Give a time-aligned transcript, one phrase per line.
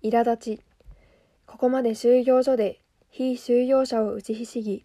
[0.00, 0.62] 苛立ち。
[1.44, 2.78] ここまで収容所で
[3.10, 4.84] 非収容者を打ちひしぎ、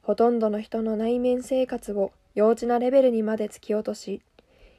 [0.00, 4.22] ほとんどの人の内面生活を幼稚なレベルにまで突き落とし、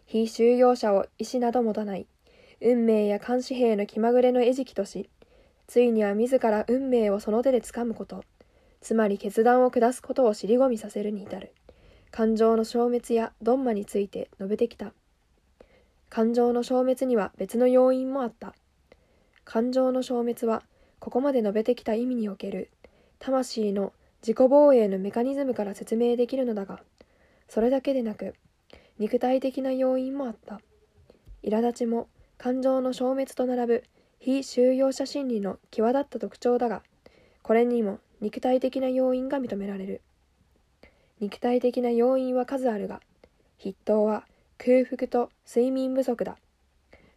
[0.08, 2.08] 非収容者を意志など持たない、
[2.62, 5.08] 運命や監視兵の気まぐれの餌食とし、
[5.68, 8.24] ついには自ら運命をその手で掴むこと、
[8.82, 11.54] つまり決断を下すことを尻込みさせるに至る、
[12.10, 14.94] 感情の消滅やドンマについて述べてきた。
[16.10, 18.56] 感情の消滅には別の要因もあった。
[19.46, 20.64] 感情の消滅は、
[21.00, 22.70] ここまで述べてきた意味における、
[23.20, 26.82] 魂の自己防衛のメカニズムから説明できるのだが、
[27.48, 28.34] それだけでなく、
[28.98, 30.60] 肉体的な要因もあった。
[31.44, 33.84] 苛立ちも感情の消滅と並ぶ
[34.20, 36.82] 非収容者心理の際立った特徴だが、
[37.44, 40.02] これにも肉体的な要因が認められる。
[41.20, 43.00] 肉体的な要因は数あるが、
[43.60, 44.26] 筆頭は
[44.58, 46.38] 空腹と睡眠不足だ。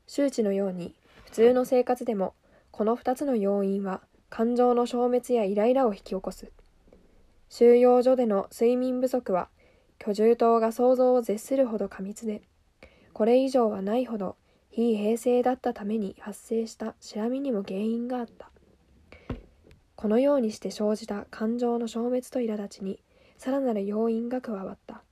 [0.06, 0.94] 周知のように、
[1.28, 2.32] 普通の生活でも、
[2.70, 4.00] この2つの要因は
[4.30, 6.50] 感情の消滅やイライラを引き起こす。
[7.50, 9.50] 収容所での睡眠不足は、
[9.98, 12.40] 居住棟が想像を絶するほど過密で、
[13.12, 14.36] これ以上はないほど
[14.70, 18.50] 非平成だったために発生したしらみにも原因があった。
[19.96, 23.02] このようにして生じた感情の消滅と苛立ちに、
[23.36, 25.02] さらなる要因が加わった。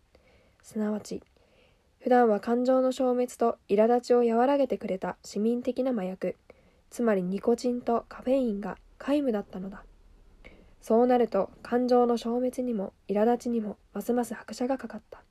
[0.62, 1.22] すなわち、
[2.06, 6.36] 普段は感情の消滅と苛立ちを和らげてくれた市民的な麻薬、
[6.88, 9.82] つまりニコチンとカフェインが皆無だったのだ。
[10.80, 15.24] そうなると感情の消滅にも苛立ちにもますます拍車がかかった。